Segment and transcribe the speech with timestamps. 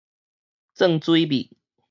[0.75, 1.51] 鑽水覕